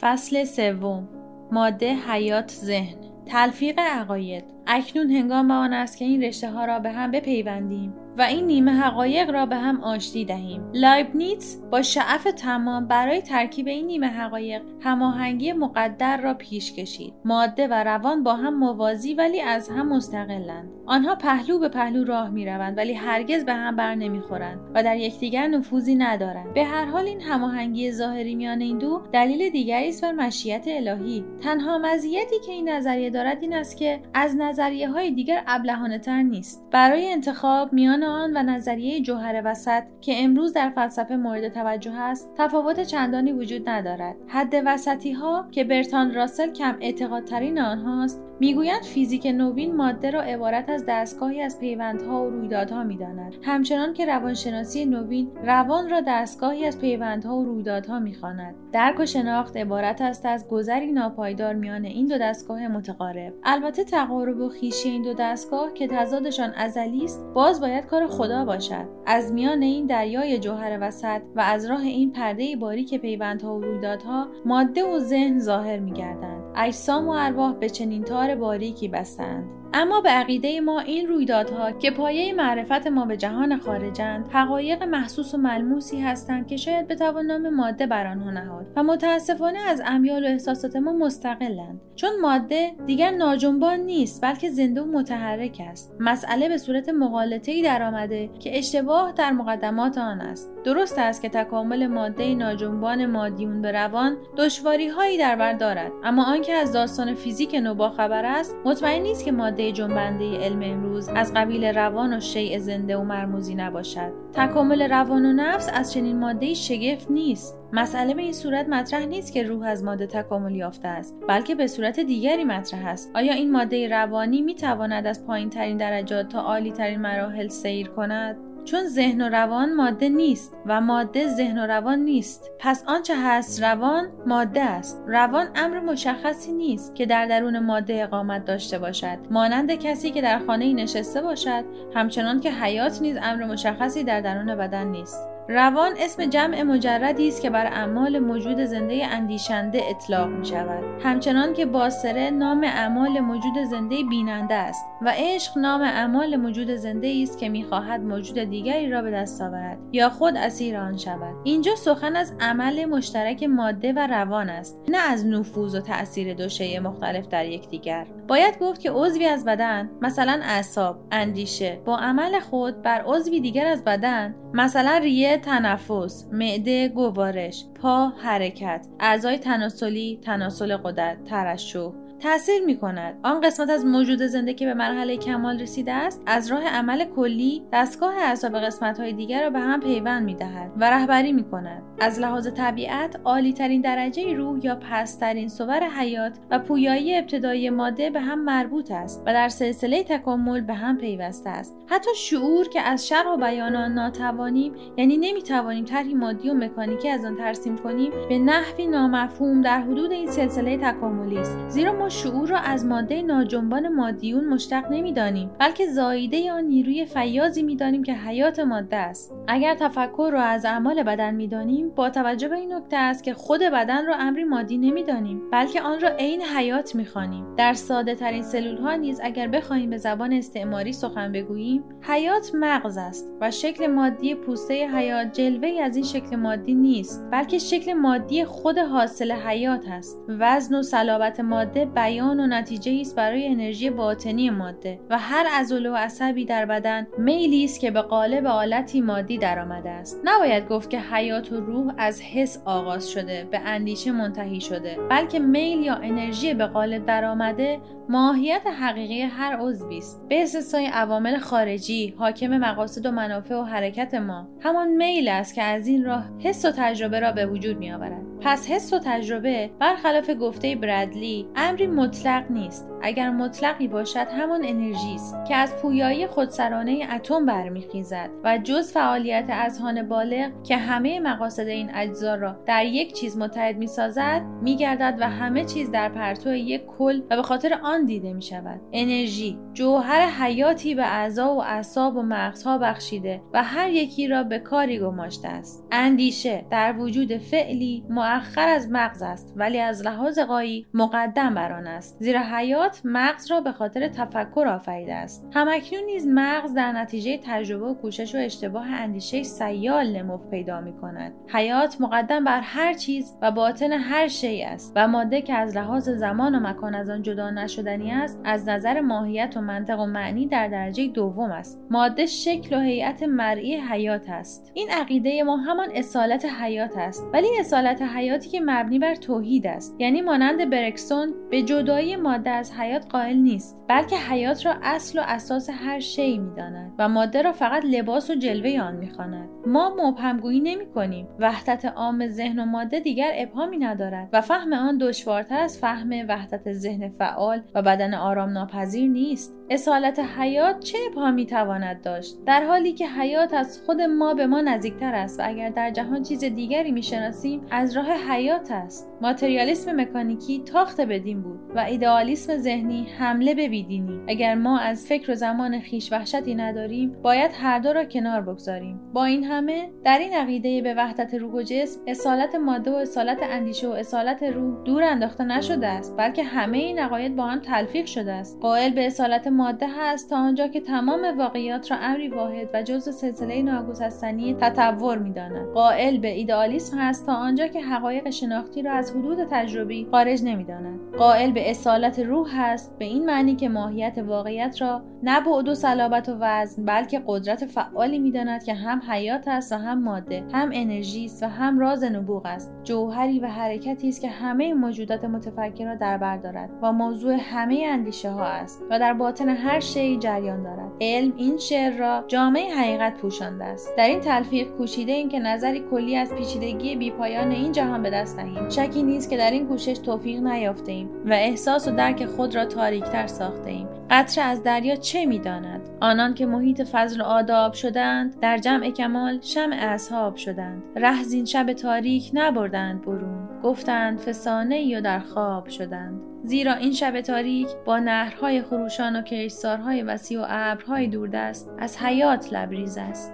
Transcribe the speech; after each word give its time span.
فصل 0.00 0.44
سوم. 0.44 1.08
ماده 1.52 1.94
حیات 1.94 2.50
ذهن. 2.50 2.96
تلفیق 3.26 3.78
عقاید. 3.78 4.44
اکنون 4.66 5.10
هنگام 5.10 5.50
آن 5.50 5.72
است 5.72 5.98
که 5.98 6.04
این 6.04 6.22
رشته 6.22 6.50
ها 6.50 6.64
را 6.64 6.78
به 6.78 6.92
هم 6.92 7.10
بپیوندیم. 7.10 7.92
و 8.18 8.22
این 8.22 8.46
نیمه 8.46 8.72
حقایق 8.72 9.30
را 9.30 9.46
به 9.46 9.56
هم 9.56 9.80
آشتی 9.80 10.24
دهیم. 10.24 10.70
لایبنیتس 10.74 11.56
با 11.70 11.82
شعف 11.82 12.24
تمام 12.24 12.86
برای 12.86 13.20
ترکیب 13.20 13.66
این 13.66 13.86
نیمه 13.86 14.06
حقایق 14.06 14.62
هماهنگی 14.80 15.52
مقدر 15.52 16.20
را 16.20 16.34
پیش 16.34 16.72
کشید. 16.72 17.14
ماده 17.24 17.68
و 17.68 17.72
روان 17.72 18.22
با 18.22 18.34
هم 18.34 18.54
موازی 18.54 19.14
ولی 19.14 19.40
از 19.40 19.68
هم 19.68 19.88
مستقلند. 19.88 20.70
آنها 20.86 21.14
پهلو 21.14 21.58
به 21.58 21.68
پهلو 21.68 22.04
راه 22.04 22.30
می‌روند 22.30 22.78
ولی 22.78 22.92
هرگز 22.92 23.44
به 23.44 23.54
هم 23.54 23.76
بر 23.76 23.94
نمی‌خورند 23.94 24.60
و 24.74 24.82
در 24.82 24.96
یکدیگر 24.96 25.46
نفوذی 25.46 25.94
ندارند. 25.94 26.54
به 26.54 26.64
هر 26.64 26.84
حال 26.84 27.04
این 27.04 27.20
هماهنگی 27.20 27.92
ظاهری 27.92 28.34
میان 28.34 28.60
این 28.60 28.78
دو 28.78 29.02
دلیل 29.12 29.50
دیگری 29.50 29.88
است 29.88 30.02
بر 30.02 30.12
مشیت 30.12 30.64
الهی. 30.66 31.24
تنها 31.40 31.78
مزیتی 31.78 32.38
که 32.46 32.52
این 32.52 32.68
نظریه 32.68 33.10
دارد 33.10 33.38
این 33.40 33.54
است 33.54 33.76
که 33.76 34.00
از 34.14 34.36
نظریه 34.36 34.88
های 34.88 35.10
دیگر 35.10 35.42
ابلهانه 35.46 35.98
تر 35.98 36.22
نیست. 36.22 36.64
برای 36.70 37.12
انتخاب 37.12 37.72
میان 37.72 38.07
آن 38.08 38.36
و 38.36 38.42
نظریه 38.42 39.00
جوهر 39.00 39.42
وسط 39.44 39.82
که 40.00 40.12
امروز 40.24 40.52
در 40.52 40.70
فلسفه 40.70 41.16
مورد 41.16 41.48
توجه 41.48 42.00
است 42.00 42.30
تفاوت 42.36 42.80
چندانی 42.80 43.32
وجود 43.32 43.68
ندارد. 43.68 44.16
حد 44.28 44.54
وسطی 44.66 45.12
ها 45.12 45.48
که 45.50 45.64
برتان 45.64 46.14
راسل 46.14 46.52
کم 46.52 46.76
اعتقادترین 46.80 47.60
آنهاست 47.60 48.22
می‌گویند 48.40 48.82
فیزیک 48.82 49.26
نوین 49.26 49.76
ماده 49.76 50.10
را 50.10 50.22
عبارت 50.22 50.68
از 50.68 50.84
دستگاهی 50.88 51.42
از 51.42 51.60
پیوندها 51.60 52.22
و 52.22 52.30
رویدادها 52.30 52.84
می‌داند. 52.84 53.34
همچنان 53.42 53.92
که 53.92 54.06
روانشناسی 54.06 54.84
نوین 54.84 55.30
روان 55.44 55.90
را 55.90 56.00
دستگاهی 56.06 56.66
از 56.66 56.80
پیوندها 56.80 57.36
و 57.36 57.44
رویدادها 57.44 57.98
می‌خواند. 57.98 58.54
درک 58.72 59.00
و 59.00 59.06
شناخت 59.06 59.56
عبارت 59.56 60.00
است 60.00 60.26
از 60.26 60.48
گذری 60.48 60.92
ناپایدار 60.92 61.54
میان 61.54 61.84
این 61.84 62.06
دو 62.06 62.18
دستگاه 62.18 62.68
متقارب. 62.68 63.32
البته 63.44 63.84
تقارب 63.84 64.40
و 64.40 64.48
خیشی 64.48 64.88
این 64.88 65.02
دو 65.02 65.14
دستگاه 65.14 65.72
که 65.72 65.86
تضادشان 65.86 66.50
ازلی 66.56 67.04
است 67.04 67.24
باز 67.34 67.60
باید 67.60 67.86
کار 67.86 67.97
خدا 68.06 68.44
باشد. 68.44 68.88
از 69.06 69.32
میان 69.32 69.62
این 69.62 69.86
دریای 69.86 70.38
جوهر 70.38 70.78
وسط 70.80 71.22
و 71.36 71.40
از 71.40 71.66
راه 71.66 71.82
این 71.82 72.12
پرده 72.12 72.56
باریک 72.56 72.94
پیوندها 72.94 73.56
و 73.56 73.60
رویدادها 73.60 74.28
ماده 74.44 74.84
و 74.84 74.98
ذهن 74.98 75.38
ظاهر 75.38 75.78
میگردند. 75.78 76.42
اجسام 76.56 77.08
و 77.08 77.10
ارواح 77.10 77.52
به 77.52 77.70
چنین 77.70 78.04
تار 78.04 78.34
باریکی 78.34 78.88
بستند. 78.88 79.57
اما 79.74 80.00
به 80.00 80.08
عقیده 80.08 80.60
ما 80.60 80.80
این 80.80 81.08
رویدادها 81.08 81.72
که 81.72 81.90
پایه 81.90 82.32
معرفت 82.32 82.86
ما 82.86 83.04
به 83.04 83.16
جهان 83.16 83.58
خارجند 83.58 84.28
حقایق 84.32 84.82
محسوس 84.82 85.34
و 85.34 85.36
ملموسی 85.36 86.00
هستند 86.00 86.46
که 86.46 86.56
شاید 86.56 86.88
بتوان 86.88 87.26
نام 87.26 87.48
ماده 87.54 87.86
بر 87.86 88.06
آنها 88.06 88.30
نهاد 88.30 88.66
و 88.76 88.82
متاسفانه 88.82 89.58
از 89.58 89.82
امیال 89.86 90.24
و 90.24 90.26
احساسات 90.26 90.76
ما 90.76 90.92
مستقلند. 90.92 91.80
چون 91.94 92.10
ماده 92.22 92.72
دیگر 92.86 93.10
ناجنبان 93.10 93.80
نیست 93.80 94.24
بلکه 94.24 94.50
زنده 94.50 94.82
و 94.82 94.84
متحرک 94.84 95.62
است. 95.70 95.94
مسئله 96.00 96.48
به 96.48 96.58
صورت 96.58 96.88
مقالطه 96.88 97.62
در 97.62 97.82
آمده 97.82 98.30
که 98.38 98.58
اشتباه 98.58 99.12
در 99.12 99.32
مقدمات 99.32 99.98
آن 99.98 100.20
است. 100.20 100.50
درست 100.64 100.98
است 100.98 101.22
که 101.22 101.28
تکامل 101.28 101.86
ماده 101.86 102.34
ناجنبان 102.34 103.06
مادیون 103.06 103.62
به 103.62 103.72
روان 103.72 104.16
دشواری 104.36 104.88
هایی 104.88 105.18
در 105.18 105.36
بر 105.36 105.52
دارد 105.52 105.92
اما 106.04 106.24
آنکه 106.24 106.52
از 106.52 106.72
داستان 106.72 107.14
فیزیک 107.14 107.54
نو 107.54 107.88
خبر 107.88 108.24
است 108.24 108.56
مطمئن 108.64 109.02
نیست 109.02 109.24
که 109.24 109.32
ماده 109.32 109.57
ماده 109.58 109.72
جنبنده 109.72 110.38
علم 110.38 110.60
امروز 110.62 111.08
از 111.08 111.32
قبیل 111.34 111.64
روان 111.64 112.16
و 112.16 112.20
شیء 112.20 112.58
زنده 112.58 112.96
و 112.96 113.04
مرموزی 113.04 113.54
نباشد. 113.54 114.12
تکامل 114.32 114.90
روان 114.90 115.26
و 115.26 115.32
نفس 115.32 115.70
از 115.74 115.92
چنین 115.92 116.18
ماده 116.18 116.54
شگفت 116.54 117.10
نیست. 117.10 117.58
مسئله 117.72 118.14
به 118.14 118.22
این 118.22 118.32
صورت 118.32 118.68
مطرح 118.68 119.06
نیست 119.06 119.32
که 119.32 119.42
روح 119.42 119.66
از 119.66 119.84
ماده 119.84 120.06
تکامل 120.06 120.54
یافته 120.54 120.88
است 120.88 121.16
بلکه 121.28 121.54
به 121.54 121.66
صورت 121.66 122.00
دیگری 122.00 122.44
مطرح 122.44 122.86
است. 122.86 123.10
آیا 123.14 123.32
این 123.32 123.52
ماده 123.52 123.88
روانی 123.88 124.42
می 124.42 124.54
تواند 124.54 125.06
از 125.06 125.26
پایین 125.26 125.50
ترین 125.50 125.76
درجات 125.76 126.28
تا 126.28 126.40
عالی 126.40 126.72
ترین 126.72 127.00
مراحل 127.00 127.48
سیر 127.48 127.88
کند؟ 127.88 128.36
چون 128.70 128.86
ذهن 128.86 129.20
و 129.20 129.28
روان 129.28 129.74
ماده 129.74 130.08
نیست 130.08 130.56
و 130.66 130.80
ماده 130.80 131.28
ذهن 131.28 131.58
و 131.58 131.66
روان 131.66 131.98
نیست. 131.98 132.50
پس 132.58 132.84
آنچه 132.86 133.14
هست 133.16 133.62
روان 133.62 134.08
ماده 134.26 134.62
است. 134.62 135.04
روان 135.06 135.48
امر 135.56 135.80
مشخصی 135.80 136.52
نیست 136.52 136.94
که 136.94 137.06
در 137.06 137.26
درون 137.26 137.58
ماده 137.58 138.02
اقامت 138.02 138.44
داشته 138.44 138.78
باشد. 138.78 139.18
مانند 139.30 139.72
کسی 139.74 140.10
که 140.10 140.22
در 140.22 140.38
خانه 140.38 140.74
نشسته 140.74 141.22
باشد 141.22 141.64
همچنان 141.94 142.40
که 142.40 142.50
حیات 142.50 143.02
نیز 143.02 143.16
امر 143.22 143.44
مشخصی 143.44 144.04
در 144.04 144.20
درون 144.20 144.56
بدن 144.56 144.86
نیست. 144.86 145.37
روان 145.50 145.92
اسم 145.98 146.26
جمع 146.26 146.62
مجردی 146.62 147.28
است 147.28 147.42
که 147.42 147.50
بر 147.50 147.66
اعمال 147.66 148.18
موجود 148.18 148.64
زنده 148.64 149.06
اندیشنده 149.06 149.82
اطلاق 149.90 150.28
می 150.28 150.46
شود 150.46 150.84
همچنان 151.02 151.52
که 151.52 151.66
باسره 151.66 152.30
نام 152.30 152.64
اعمال 152.64 153.20
موجود 153.20 153.64
زنده 153.70 153.96
بیننده 154.10 154.54
است 154.54 154.84
و 155.02 155.12
عشق 155.16 155.58
نام 155.58 155.80
اعمال 155.80 156.36
موجود 156.36 156.70
زنده 156.70 157.20
است 157.22 157.38
که 157.38 157.48
می‌خواهد 157.48 158.00
موجود 158.00 158.38
دیگری 158.38 158.90
را 158.90 159.02
به 159.02 159.10
دست 159.10 159.42
آورد 159.42 159.78
یا 159.92 160.10
خود 160.10 160.36
اسیر 160.36 160.76
آن 160.76 160.96
شود. 160.96 161.34
اینجا 161.44 161.76
سخن 161.76 162.16
از 162.16 162.32
عمل 162.40 162.84
مشترک 162.84 163.42
ماده 163.42 163.92
و 163.92 164.06
روان 164.06 164.48
است 164.48 164.80
نه 164.88 164.98
از 164.98 165.26
نفوذ 165.26 165.74
و 165.74 165.80
تاثیر 165.80 166.34
دو 166.34 166.48
شیء 166.48 166.80
مختلف 166.80 167.28
در 167.28 167.46
یکدیگر. 167.46 168.06
باید 168.28 168.58
گفت 168.58 168.80
که 168.80 168.90
عضوی 168.90 169.24
از 169.24 169.44
بدن 169.44 169.90
مثلا 170.02 170.40
اعصاب 170.42 170.98
اندیشه 171.12 171.80
با 171.84 171.96
عمل 171.96 172.40
خود 172.40 172.82
بر 172.82 173.02
عضوی 173.06 173.40
دیگر 173.40 173.66
از 173.66 173.84
بدن 173.84 174.34
مثلا 174.54 174.98
ریه 175.02 175.37
تنفس 175.38 176.26
معده 176.32 176.88
گوارش. 176.88 177.64
پا 177.82 178.08
حرکت. 178.08 178.86
اعضای 179.00 179.38
تناسلی 179.38 180.18
تناسل 180.22 180.76
قدرت 180.76 181.24
ترشح. 181.24 181.90
تاثیر 182.20 182.64
می 182.64 182.76
کند 182.76 183.14
آن 183.22 183.40
قسمت 183.40 183.70
از 183.70 183.84
موجود 183.84 184.22
زنده 184.22 184.54
که 184.54 184.66
به 184.66 184.74
مرحله 184.74 185.16
کمال 185.16 185.60
رسیده 185.60 185.92
است 185.92 186.22
از 186.26 186.50
راه 186.50 186.64
عمل 186.64 187.04
کلی 187.04 187.62
دستگاه 187.72 188.14
اعصاب 188.18 188.58
قسمت 188.58 189.00
های 189.00 189.12
دیگر 189.12 189.42
را 189.42 189.50
به 189.50 189.58
هم 189.58 189.80
پیوند 189.80 190.24
می 190.24 190.34
دهد 190.34 190.72
و 190.76 190.90
رهبری 190.90 191.32
می 191.32 191.44
کند 191.44 191.82
از 192.00 192.20
لحاظ 192.20 192.48
طبیعت 192.48 193.20
عالی 193.24 193.52
ترین 193.52 193.80
درجه 193.80 194.34
روح 194.34 194.60
یا 194.62 194.74
پسترین 194.74 195.48
صور 195.48 195.82
حیات 195.82 196.38
و 196.50 196.58
پویایی 196.58 197.18
ابتدایی 197.18 197.70
ماده 197.70 198.10
به 198.10 198.20
هم 198.20 198.44
مربوط 198.44 198.90
است 198.90 199.22
و 199.26 199.32
در 199.32 199.48
سلسله 199.48 200.02
تکامل 200.02 200.60
به 200.60 200.74
هم 200.74 200.98
پیوسته 200.98 201.50
است. 201.50 201.76
حتی 201.86 202.10
شعور 202.16 202.68
که 202.68 202.80
از 202.80 203.08
شرح 203.08 203.28
و 203.28 203.36
بیان 203.36 203.76
آن 203.76 203.92
ناتوانیم 203.92 204.72
یعنی 204.96 205.16
نمی‌توانیم 205.16 205.84
طرحی 205.84 206.14
مادی 206.14 206.50
و 206.50 206.54
مکانیکی 206.54 207.08
از 207.08 207.24
آن 207.24 207.36
ترسیم 207.36 207.67
کنیم 207.76 208.12
به 208.28 208.38
نحوی 208.38 208.86
نامفهوم 208.86 209.60
در 209.60 209.80
حدود 209.80 210.12
این 210.12 210.26
سلسله 210.26 210.76
تکاملی 210.76 211.38
است. 211.38 211.58
زیرا 211.68 211.92
ما 211.92 212.08
شعور 212.08 212.48
را 212.48 212.58
از 212.58 212.86
ماده 212.86 213.22
ناجنبان 213.22 213.88
مادیون 213.88 214.48
مشتق 214.48 214.92
نمی‌دانیم 214.92 215.50
بلکه 215.58 215.86
زاییده 215.86 216.52
آن 216.52 216.64
نیروی 216.64 217.06
فیاضی 217.06 217.62
می‌دانیم 217.62 218.02
که 218.02 218.12
حیات 218.12 218.60
ماده 218.60 218.96
است. 218.96 219.34
اگر 219.48 219.74
تفکر 219.74 220.30
را 220.32 220.42
از 220.42 220.64
اعمال 220.64 221.02
بدن 221.02 221.34
می‌دانیم 221.34 221.88
با 221.88 222.10
توجه 222.10 222.48
به 222.48 222.56
این 222.56 222.72
نکته 222.72 222.96
است 222.96 223.24
که 223.24 223.34
خود 223.34 223.60
بدن 223.60 224.06
را 224.06 224.14
امری 224.16 224.44
مادی 224.44 224.78
نمی‌دانیم 224.78 225.42
بلکه 225.52 225.82
آن 225.82 226.00
را 226.00 226.08
عین 226.08 226.42
حیات 226.42 226.94
می‌خوانیم. 226.94 227.44
در 227.56 227.72
ساده 227.72 228.14
ترین 228.14 228.42
سلول 228.42 228.76
ها 228.76 228.94
نیز 228.94 229.20
اگر 229.22 229.48
بخواهیم 229.48 229.90
به 229.90 229.96
زبان 229.96 230.32
استعماری 230.32 230.92
سخن 230.92 231.32
بگوییم 231.32 231.84
حیات 232.02 232.50
مغز 232.54 232.96
است 232.96 233.32
و 233.40 233.50
شکل 233.50 233.86
مادی 233.86 234.34
پوسته 234.34 234.88
حیات 234.88 235.32
جلوه 235.32 235.80
از 235.82 235.96
این 235.96 236.04
شکل 236.04 236.36
مادی 236.36 236.74
نیست 236.74 237.28
بلکه 237.32 237.57
شکل 237.58 237.92
مادی 237.92 238.44
خود 238.44 238.78
حاصل 238.78 239.32
حیات 239.32 239.88
است. 239.88 240.18
وزن 240.28 240.74
و 240.74 240.82
صلابت 240.82 241.40
ماده 241.40 241.84
بیان 241.84 242.40
و 242.40 242.46
نتیجه 242.46 242.98
است 243.00 243.16
برای 243.16 243.46
انرژی 243.46 243.90
باطنی 243.90 244.50
ماده 244.50 245.00
و 245.10 245.18
هر 245.18 245.46
عضله 245.52 245.90
و 245.90 245.94
عصبی 245.94 246.44
در 246.44 246.66
بدن 246.66 247.06
میلی 247.18 247.64
است 247.64 247.80
که 247.80 247.90
به 247.90 248.02
قالب 248.02 248.46
آلتی 248.46 249.00
مادی 249.00 249.38
درآمده 249.38 249.90
است. 249.90 250.20
نباید 250.24 250.68
گفت 250.68 250.90
که 250.90 251.00
حیات 251.00 251.52
و 251.52 251.60
روح 251.60 251.94
از 251.98 252.22
حس 252.22 252.62
آغاز 252.64 253.10
شده 253.10 253.48
به 253.50 253.58
اندیشه 253.58 254.12
منتهی 254.12 254.60
شده 254.60 254.96
بلکه 255.10 255.38
میل 255.38 255.82
یا 255.82 255.94
انرژی 255.94 256.54
به 256.54 256.66
قالب 256.66 257.06
درآمده 257.06 257.80
ماهیت 258.08 258.62
حقیقی 258.66 259.22
هر 259.22 259.56
عضوی 259.60 259.98
است. 259.98 260.22
به 260.28 260.42
استثنای 260.42 260.86
عوامل 260.86 261.38
خارجی 261.38 262.14
حاکم 262.18 262.58
مقاصد 262.58 263.06
و 263.06 263.10
منافع 263.10 263.54
و 263.54 263.62
حرکت 263.62 264.14
ما. 264.14 264.48
همان 264.60 264.88
میل 264.88 265.28
است 265.28 265.54
که 265.54 265.62
از 265.62 265.86
این 265.86 266.04
راه 266.04 266.24
حس 266.38 266.64
و 266.64 266.70
تجربه 266.76 267.20
را 267.20 267.32
به 267.32 267.46
وجود 267.48 267.78
می 267.78 267.92
آورد 267.92 268.22
پس 268.40 268.66
حس 268.66 268.92
و 268.92 268.98
تجربه 269.04 269.70
برخلاف 269.78 270.30
گفته 270.40 270.76
برادلی 270.76 271.46
امری 271.56 271.86
مطلق 271.86 272.50
نیست. 272.50 272.88
اگر 273.02 273.30
مطلقی 273.30 273.88
باشد 273.88 274.26
همان 274.38 274.64
انرژی 274.64 275.14
است 275.14 275.36
که 275.48 275.56
از 275.56 275.76
پویایی 275.76 276.26
خودسرانه 276.26 277.08
اتم 277.14 277.46
برمیخیزد 277.46 278.30
و 278.44 278.58
جز 278.58 278.92
فعالیت 278.92 279.44
اذهان 279.48 280.08
بالغ 280.08 280.62
که 280.62 280.76
همه 280.76 281.20
مقاصد 281.20 281.66
این 281.66 281.90
اجزا 281.94 282.34
را 282.34 282.56
در 282.66 282.84
یک 282.84 283.12
چیز 283.12 283.38
متحد 283.38 283.76
می‌سازد 283.76 284.42
میگردد 284.62 285.16
و 285.20 285.30
همه 285.30 285.64
چیز 285.64 285.90
در 285.90 286.08
پرتو 286.08 286.54
یک 286.54 286.86
کل 286.86 287.22
و 287.30 287.36
به 287.36 287.42
خاطر 287.42 287.78
آن 287.82 288.04
دیده 288.04 288.32
می 288.32 288.42
شود 288.42 288.80
انرژی 288.92 289.58
جوهر 289.72 290.26
حیاتی 290.26 290.94
به 290.94 291.06
اعضا 291.06 291.54
و 291.54 291.62
اعصاب 291.62 292.16
و 292.16 292.22
مغزها 292.22 292.78
بخشیده 292.78 293.42
و 293.52 293.62
هر 293.62 293.90
یکی 293.90 294.28
را 294.28 294.42
به 294.42 294.58
کاری 294.58 294.98
گماشته 294.98 295.48
است. 295.48 295.86
اندیشه 295.92 296.64
در 296.70 296.98
وجود 296.98 297.36
فعلی 297.36 298.04
مؤخر 298.10 298.68
از 298.68 298.90
مغز 298.90 299.22
است 299.22 299.54
ولی 299.56 299.78
از 299.78 300.02
لحاظ 300.02 300.38
قایی 300.38 300.86
مقدم 300.94 301.54
بر 301.54 301.72
آن 301.72 301.86
است. 301.86 302.16
زیرا 302.20 302.40
حیات 302.40 302.87
مغز 303.04 303.50
را 303.50 303.60
به 303.60 303.72
خاطر 303.72 304.08
تفکر 304.08 304.66
آفریده 304.68 305.14
است. 305.14 305.46
همکنون 305.54 306.04
نیز 306.04 306.26
مغز 306.26 306.74
در 306.74 306.92
نتیجه 306.92 307.38
تجربه 307.44 307.86
و 307.86 307.94
کوشش 307.94 308.34
و 308.34 308.38
اشتباه 308.38 308.86
اندیشه 308.86 309.42
سیال 309.42 310.16
نمو 310.16 310.38
پیدا 310.38 310.80
می 310.80 310.92
کند 310.92 311.32
حیات 311.48 312.00
مقدم 312.00 312.44
بر 312.44 312.60
هر 312.60 312.94
چیز 312.94 313.38
و 313.42 313.50
باطن 313.50 313.92
هر 313.92 314.28
شی 314.28 314.62
است 314.62 314.92
و 314.96 315.08
ماده 315.08 315.42
که 315.42 315.54
از 315.54 315.76
لحاظ 315.76 316.08
زمان 316.08 316.54
و 316.54 316.60
مکان 316.60 316.94
از 316.94 317.10
آن 317.10 317.22
جدا 317.22 317.50
نشدنی 317.50 318.12
است 318.12 318.40
از 318.44 318.68
نظر 318.68 319.00
ماهیت 319.00 319.56
و 319.56 319.60
منطق 319.60 320.00
و 320.00 320.06
معنی 320.06 320.46
در 320.46 320.68
درجه 320.68 321.06
دوم 321.06 321.50
است. 321.50 321.80
ماده 321.90 322.26
شکل 322.26 322.76
و 322.76 322.80
هیئت 322.80 323.22
مرئی 323.22 323.76
حیات 323.76 324.28
است. 324.28 324.70
این 324.74 324.90
عقیده 324.90 325.42
ما 325.42 325.56
همان 325.56 325.88
اصالت 325.94 326.44
حیات 326.44 326.96
است. 326.96 327.26
ولی 327.32 327.48
اصالت 327.60 328.02
حیاتی 328.02 328.48
که 328.48 328.60
مبنی 328.60 328.98
بر 328.98 329.14
توحید 329.14 329.66
است. 329.66 329.96
یعنی 329.98 330.20
مانند 330.20 330.70
برکسون 330.70 331.34
به 331.50 331.62
جدایی 331.62 332.16
ماده 332.16 332.50
از 332.50 332.72
حیات 332.78 333.06
قائل 333.08 333.36
نیست 333.36 333.84
بلکه 333.88 334.16
حیات 334.16 334.66
را 334.66 334.74
اصل 334.82 335.18
و 335.18 335.22
اساس 335.26 335.70
هر 335.70 336.00
شی 336.00 336.38
می‌داند 336.38 336.92
و 336.98 337.08
ماده 337.08 337.42
را 337.42 337.52
فقط 337.52 337.84
لباس 337.84 338.30
و 338.30 338.34
جلوه 338.34 338.80
آن 338.80 338.96
می‌خواند. 338.96 339.48
ما 339.66 339.94
مبهمگویی 339.98 340.60
نمی 340.60 340.86
کنیم 340.86 341.28
وحدت 341.38 341.84
عام 341.84 342.26
ذهن 342.26 342.58
و 342.58 342.64
ماده 342.64 343.00
دیگر 343.00 343.32
ابهامی 343.34 343.78
ندارد 343.78 344.28
و 344.32 344.40
فهم 344.40 344.72
آن 344.72 344.98
دشوارتر 344.98 345.60
از 345.60 345.78
فهم 345.78 346.10
وحدت 346.28 346.72
ذهن 346.72 347.08
فعال 347.08 347.62
و 347.74 347.82
بدن 347.82 348.14
آرام 348.14 348.50
ناپذیر 348.50 349.10
نیست. 349.10 349.57
اصالت 349.70 350.18
حیات 350.18 350.80
چه 350.80 350.98
ابهامی 351.10 351.46
تواند 351.46 352.02
داشت؟ 352.02 352.36
در 352.46 352.64
حالی 352.64 352.92
که 352.92 353.08
حیات 353.08 353.54
از 353.54 353.82
خود 353.86 354.00
ما 354.00 354.34
به 354.34 354.46
ما 354.46 354.60
نزدیکتر 354.60 355.14
است 355.14 355.40
و 355.40 355.42
اگر 355.46 355.70
در 355.70 355.90
جهان 355.90 356.22
چیز 356.22 356.44
دیگری 356.44 356.92
می‌شناسیم 356.92 357.60
از 357.70 357.96
راه 357.96 358.06
حیات 358.30 358.70
است. 358.70 359.10
ماتریالیسم 359.20 360.00
مکانیکی 360.00 360.58
تاخت 360.58 361.00
بدین 361.00 361.42
بود 361.42 361.58
و 361.74 361.78
ایدئالیسم 361.78 362.56
ذهنی 362.56 363.06
حمله 363.18 363.54
به 363.54 363.68
بیدینی. 363.68 364.20
اگر 364.28 364.54
ما 364.54 364.78
از 364.78 365.06
فکر 365.06 365.32
و 365.32 365.34
زمان 365.34 365.80
خیش 365.80 366.12
وحشتی 366.12 366.54
نداریم 366.54 367.16
باید 367.22 367.50
هر 367.54 367.78
دو 367.78 367.92
را 367.92 368.04
کنار 368.04 368.40
بگذاریم. 368.40 369.00
با 369.12 369.24
این 369.24 369.44
همه 369.44 369.88
در 370.04 370.18
این 370.18 370.34
عقیده 370.34 370.82
به 370.82 370.94
وحدت 370.94 371.34
روح 371.34 371.52
و 371.52 371.62
جسم 371.62 372.00
اصالت 372.06 372.54
ماده 372.54 372.90
و 372.90 372.94
اصالت 372.94 373.38
اندیشه 373.42 373.88
و 373.88 373.90
اصالت 373.90 374.42
روح 374.42 374.84
دور 374.84 375.02
انداخته 375.02 375.44
نشده 375.44 375.86
است 375.86 376.16
بلکه 376.16 376.44
همه 376.44 376.78
این 376.78 376.98
عقاید 376.98 377.36
با 377.36 377.46
هم 377.46 377.58
تلفیق 377.58 378.06
شده 378.06 378.32
است. 378.32 378.58
قائل 378.60 378.92
به 378.92 379.06
اصالت 379.06 379.48
ماده 379.58 379.86
هست 379.98 380.30
تا 380.30 380.36
آنجا 380.36 380.68
که 380.68 380.80
تمام 380.80 381.38
واقعیات 381.38 381.90
را 381.90 381.96
امری 381.96 382.28
واحد 382.28 382.68
و 382.74 382.82
جزء 382.82 383.10
سلسله 383.10 383.62
ناگسستنی 383.62 384.54
تطور 384.54 385.18
می‌داند. 385.18 385.66
قائل 385.74 386.18
به 386.18 386.28
ایدئالیسم 386.28 386.98
هست 386.98 387.26
تا 387.26 387.34
آنجا 387.34 387.66
که 387.66 387.80
حقایق 387.80 388.30
شناختی 388.30 388.82
را 388.82 388.92
از 388.92 389.10
حدود 389.10 389.38
تجربی 389.50 390.08
خارج 390.10 390.44
نمی‌داند. 390.44 391.00
قائل 391.18 391.52
به 391.52 391.70
اصالت 391.70 392.18
روح 392.18 392.48
هست 392.52 392.98
به 392.98 393.04
این 393.04 393.26
معنی 393.26 393.56
که 393.56 393.68
ماهیت 393.68 394.18
واقعیت 394.18 394.82
را 394.82 395.02
نه 395.22 395.40
بعد 395.40 395.68
و 395.68 395.74
صلابت 395.74 396.28
و 396.28 396.36
وزن 396.40 396.84
بلکه 396.84 397.22
قدرت 397.26 397.66
فعالی 397.66 398.18
می‌داند 398.18 398.64
که 398.64 398.74
هم 398.74 399.02
حیات 399.08 399.48
است 399.48 399.72
و 399.72 399.76
هم 399.76 400.02
ماده 400.02 400.44
هم 400.52 400.70
انرژی 400.72 401.24
است 401.24 401.42
و 401.42 401.46
هم 401.46 401.78
راز 401.78 402.04
نبوغ 402.04 402.46
است. 402.46 402.74
جوهری 402.84 403.40
و 403.40 403.46
حرکتی 403.46 404.08
است 404.08 404.20
که 404.20 404.28
همه 404.28 404.74
موجودات 404.74 405.24
متفکر 405.24 405.86
را 405.86 405.94
در 405.94 406.18
بر 406.18 406.36
دارد 406.36 406.70
و 406.82 406.92
موضوع 406.92 407.36
همه 407.40 407.86
اندیشه 407.88 408.30
ها 408.30 408.44
است 408.44 408.82
و 408.90 408.98
در 408.98 409.12
باطن 409.12 409.47
هر 409.54 409.80
شی 409.80 410.16
جریان 410.16 410.62
دارد. 410.62 410.92
علم 411.00 411.32
این 411.36 411.58
شعر 411.58 411.96
را 411.96 412.24
جامعه 412.28 412.74
حقیقت 412.74 413.16
پوشانده 413.16 413.64
است. 413.64 413.96
در 413.96 414.08
این 414.08 414.20
تلفیق 414.20 414.68
کوشیده 414.68 415.12
ایم 415.12 415.28
که 415.28 415.38
نظری 415.38 415.84
کلی 415.90 416.16
از 416.16 416.34
پیچیدگی 416.34 416.96
بیپایان 416.96 417.50
این 417.50 417.72
جهان 417.72 418.02
به 418.02 418.10
دست 418.10 418.36
دهیم. 418.36 418.68
شکی 418.68 419.02
نیست 419.02 419.30
که 419.30 419.36
در 419.36 419.50
این 419.50 419.66
کوشش 419.66 419.98
توفیق 419.98 420.40
نیافته 420.40 420.92
ایم 420.92 421.10
و 421.26 421.32
احساس 421.32 421.88
و 421.88 421.90
درک 421.90 422.26
خود 422.26 422.56
را 422.56 422.64
تاریکتر 422.64 423.26
ساخته 423.26 423.70
ایم. 423.70 423.88
قطره 424.10 424.44
از 424.44 424.62
دریا 424.62 424.96
چه 424.96 425.26
می‌داند؟ 425.26 425.80
آنان 426.00 426.34
که 426.34 426.46
محیط 426.46 426.82
فضل 426.82 427.20
و 427.20 427.24
آداب 427.24 427.72
شدند 427.72 428.40
در 428.40 428.58
جمع 428.58 428.90
کمال 428.90 429.38
شمع 429.40 429.76
اصحاب 429.80 430.36
شدند. 430.36 430.82
ره 430.96 431.22
زین 431.22 431.44
شب 431.44 431.72
تاریک 431.72 432.30
نبردند 432.34 433.02
برون. 433.02 433.48
گفتند 433.62 434.18
فسانه 434.18 434.98
و 434.98 435.00
در 435.00 435.18
خواب 435.18 435.68
شدند. 435.68 436.20
زیرا 436.48 436.74
این 436.74 436.92
شب 436.92 437.20
تاریک 437.20 437.68
با 437.84 437.98
نهرهای 437.98 438.62
خروشان 438.62 439.16
و 439.16 439.22
کشتزارهای 439.22 440.02
وسیع 440.02 440.40
و 440.40 440.46
ابرهای 440.48 441.06
دوردست 441.06 441.70
از 441.78 441.96
حیات 441.96 442.52
لبریز 442.52 442.98
است 442.98 443.32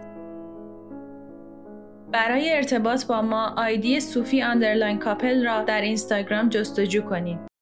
برای 2.12 2.52
ارتباط 2.52 3.06
با 3.06 3.22
ما 3.22 3.54
آیدی 3.56 4.00
صوفی 4.00 4.42
underline 4.42 4.98
کاپل 4.98 5.44
را 5.44 5.62
در 5.62 5.80
اینستاگرام 5.80 6.48
جستجو 6.48 7.02
کنید. 7.02 7.53